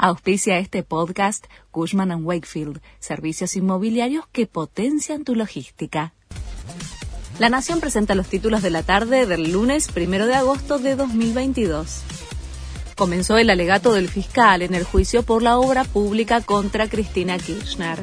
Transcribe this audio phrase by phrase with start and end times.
[0.00, 6.14] Auspicia este podcast Cushman⁇ Wakefield, servicios inmobiliarios que potencian tu logística.
[7.40, 12.02] La Nación presenta los títulos de la tarde del lunes 1 de agosto de 2022.
[12.96, 17.98] Comenzó el alegato del fiscal en el juicio por la obra pública contra Cristina Kirchner.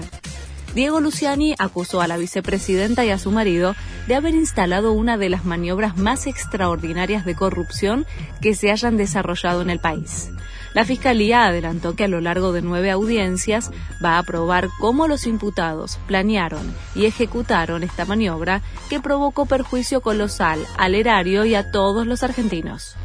[0.75, 3.75] Diego Luciani acusó a la vicepresidenta y a su marido
[4.07, 8.05] de haber instalado una de las maniobras más extraordinarias de corrupción
[8.41, 10.31] que se hayan desarrollado en el país.
[10.73, 13.71] La Fiscalía adelantó que a lo largo de nueve audiencias
[14.03, 20.59] va a probar cómo los imputados planearon y ejecutaron esta maniobra que provocó perjuicio colosal
[20.77, 22.97] al erario y a todos los argentinos.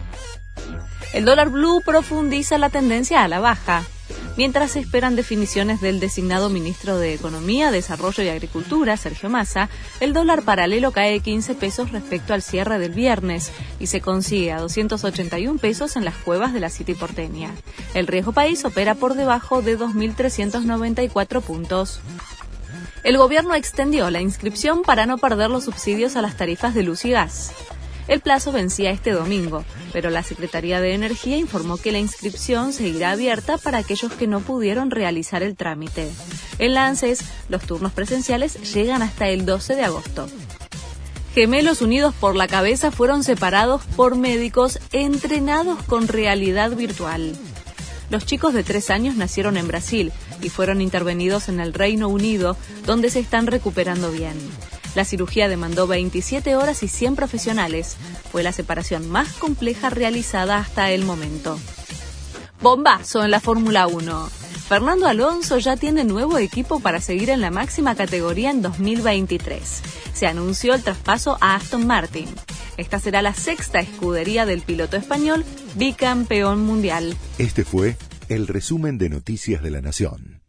[1.12, 3.84] El dólar blue profundiza la tendencia a la baja
[4.40, 9.68] mientras se esperan definiciones del designado ministro de Economía, Desarrollo y Agricultura, Sergio Massa,
[10.00, 14.60] el dólar paralelo cae 15 pesos respecto al cierre del viernes y se consigue a
[14.60, 17.50] 281 pesos en las cuevas de la City porteña.
[17.92, 22.00] El riesgo país opera por debajo de 2.394 puntos.
[23.04, 27.04] El gobierno extendió la inscripción para no perder los subsidios a las tarifas de luz
[27.04, 27.52] y gas.
[28.09, 33.12] El plazo vencía este domingo, pero la Secretaría de Energía informó que la inscripción seguirá
[33.12, 36.11] abierta para aquellos que no pudieron realizar el trámite.
[36.59, 40.27] En la ANSES, los turnos presenciales llegan hasta el 12 de agosto.
[41.34, 47.37] Gemelos unidos por la cabeza fueron separados por médicos entrenados con realidad virtual.
[48.11, 50.12] Los chicos de tres años nacieron en Brasil
[50.43, 54.34] y fueron intervenidos en el Reino Unido, donde se están recuperando bien.
[54.94, 57.96] La cirugía demandó 27 horas y 100 profesionales.
[58.33, 61.58] Fue la separación más compleja realizada hasta el momento.
[62.60, 64.28] Bombazo en la Fórmula 1.
[64.69, 69.82] Fernando Alonso ya tiene nuevo equipo para seguir en la máxima categoría en 2023.
[70.12, 72.28] Se anunció el traspaso a Aston Martin.
[72.77, 75.44] Esta será la sexta escudería del piloto español
[75.75, 77.16] bicampeón mundial.
[77.38, 77.97] Este fue
[78.28, 80.39] el resumen de Noticias de la Nación.